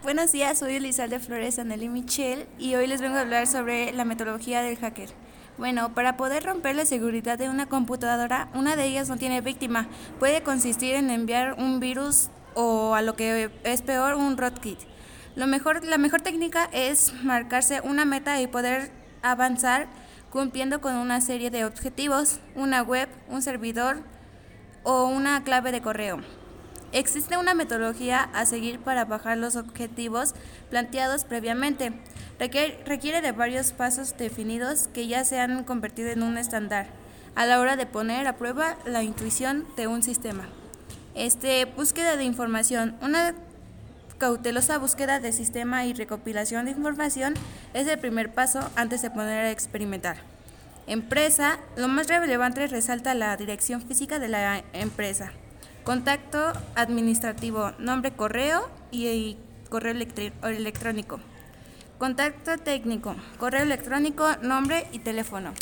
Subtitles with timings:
[0.00, 4.04] Buenos días, soy Elizalde Flores Aneli Michel y hoy les vengo a hablar sobre la
[4.04, 5.08] metodología del hacker.
[5.58, 9.88] Bueno, para poder romper la seguridad de una computadora, una de ellas no tiene víctima.
[10.20, 14.78] Puede consistir en enviar un virus o a lo que es peor, un rootkit.
[15.34, 18.92] Lo mejor, la mejor técnica es marcarse una meta y poder
[19.22, 19.88] avanzar
[20.30, 24.04] cumpliendo con una serie de objetivos, una web, un servidor
[24.84, 26.20] o una clave de correo.
[26.92, 30.34] Existe una metodología a seguir para bajar los objetivos
[30.70, 31.92] planteados previamente.
[32.38, 36.86] Requiere, de varios pasos definidos que ya se han convertido en un estándar
[37.34, 40.48] a la hora de poner a prueba la intuición de un sistema.
[41.14, 42.96] Este, búsqueda de información.
[43.02, 43.34] Una
[44.16, 47.34] cautelosa búsqueda de sistema y recopilación de información
[47.74, 50.16] es el primer paso antes de poner a experimentar.
[50.86, 55.32] Empresa, lo más relevante resalta la dirección física de la empresa.
[55.88, 59.38] Contacto administrativo, nombre, correo y,
[59.70, 59.94] correo
[60.42, 61.18] electrónico.
[61.96, 65.54] Contacto técnico, correo electrónico, nombre y teléfono.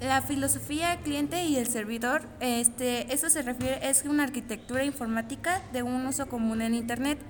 [0.00, 5.84] La filosofía cliente y el servidor, este, eso se refiere, es una arquitectura informática de
[5.84, 7.20] un uso común en Internet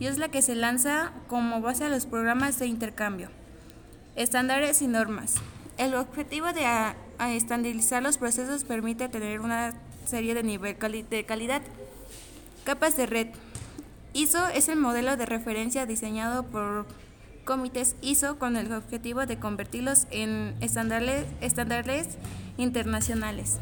[0.00, 3.28] y es la que se lanza como base a los programas de intercambio.
[4.16, 5.34] Estándares y normas.
[5.76, 6.64] El objetivo de
[7.36, 10.76] estandarizar los procesos permite tener una serie de nivel
[11.10, 11.62] de calidad.
[12.64, 13.28] Capas de red.
[14.12, 16.86] ISO es el modelo de referencia diseñado por
[17.44, 22.08] comités ISO con el objetivo de convertirlos en estándares, estándares
[22.56, 23.58] internacionales.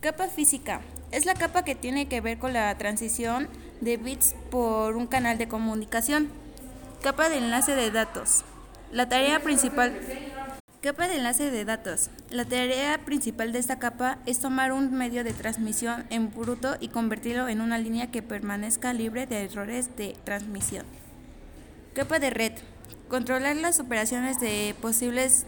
[0.00, 0.82] Capa física.
[1.12, 3.48] Es la capa que tiene que ver con la transición
[3.80, 6.28] de bits por un canal de comunicación.
[7.02, 8.44] Capa de enlace de datos.
[8.90, 9.98] La tarea principal
[10.84, 12.10] Capa de enlace de datos.
[12.28, 16.88] La tarea principal de esta capa es tomar un medio de transmisión en bruto y
[16.88, 20.84] convertirlo en una línea que permanezca libre de errores de transmisión.
[21.94, 22.52] Capa de red.
[23.08, 25.46] Controlar las operaciones de posibles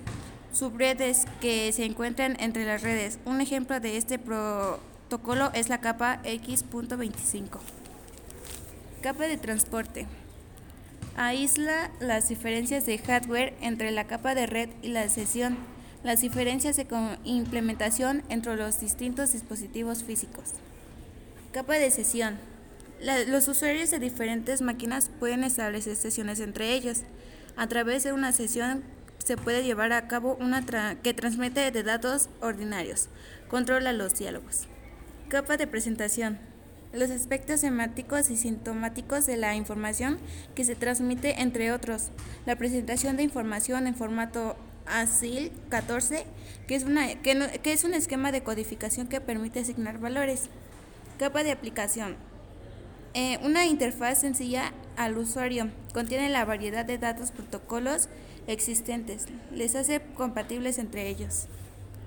[0.55, 3.19] subredes que se encuentran entre las redes.
[3.27, 7.59] Un ejemplo de este protocolo es la capa X.25.
[9.03, 10.07] Capa de transporte.
[11.19, 15.57] Aísla las diferencias de hardware entre la capa de red y la sesión,
[16.05, 16.87] las diferencias de
[17.25, 20.53] implementación entre los distintos dispositivos físicos.
[21.53, 22.37] Capa de sesión.
[23.29, 27.03] los usuarios de diferentes máquinas pueden establecer sesiones entre ellos.
[27.57, 28.85] A través de una sesión
[29.25, 30.67] se puede llevar a cabo una
[31.03, 33.09] que transmite de datos ordinarios.
[33.49, 34.67] Controla los diálogos.
[35.29, 36.39] Capa de presentación
[36.97, 40.19] los aspectos semánticos y sintomáticos de la información
[40.55, 42.11] que se transmite, entre otros.
[42.47, 46.25] La presentación de información en formato ASIL 14,
[46.67, 50.49] que es, una, que, es un esquema de codificación que permite asignar valores.
[51.19, 52.17] Capa de aplicación.
[53.15, 55.71] Eh, una interfaz sencilla al usuario.
[55.95, 58.09] Contiene la variedad de datos protocolos
[58.47, 59.27] existentes.
[59.51, 61.47] Les hace compatibles entre ellos.